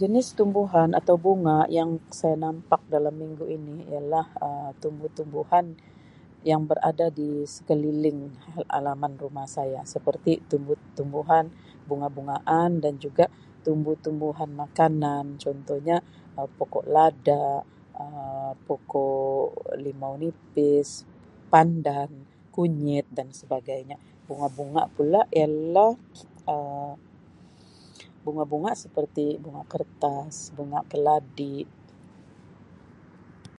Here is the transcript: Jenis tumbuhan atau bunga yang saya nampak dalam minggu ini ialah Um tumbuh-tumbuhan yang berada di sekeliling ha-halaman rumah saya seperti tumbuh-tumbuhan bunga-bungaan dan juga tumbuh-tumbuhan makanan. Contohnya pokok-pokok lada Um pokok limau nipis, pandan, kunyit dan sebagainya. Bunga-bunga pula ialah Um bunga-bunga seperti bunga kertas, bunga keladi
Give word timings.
Jenis 0.00 0.26
tumbuhan 0.38 0.90
atau 1.00 1.14
bunga 1.26 1.58
yang 1.78 1.90
saya 2.18 2.36
nampak 2.44 2.80
dalam 2.94 3.14
minggu 3.22 3.44
ini 3.56 3.74
ialah 3.92 4.26
Um 4.46 4.68
tumbuh-tumbuhan 4.82 5.66
yang 6.50 6.62
berada 6.70 7.06
di 7.20 7.30
sekeliling 7.54 8.20
ha-halaman 8.54 9.12
rumah 9.22 9.46
saya 9.56 9.80
seperti 9.94 10.32
tumbuh-tumbuhan 10.50 11.44
bunga-bungaan 11.88 12.70
dan 12.84 12.94
juga 13.04 13.24
tumbuh-tumbuhan 13.66 14.50
makanan. 14.62 15.24
Contohnya 15.44 15.96
pokok-pokok 16.36 16.84
lada 16.96 17.44
Um 18.02 18.50
pokok 18.68 19.46
limau 19.84 20.14
nipis, 20.22 20.88
pandan, 21.52 22.10
kunyit 22.56 23.04
dan 23.18 23.28
sebagainya. 23.40 23.96
Bunga-bunga 24.28 24.82
pula 24.96 25.20
ialah 25.38 25.92
Um 26.54 26.94
bunga-bunga 28.26 28.72
seperti 28.84 29.24
bunga 29.44 29.62
kertas, 29.72 30.34
bunga 30.56 30.80
keladi 30.92 31.56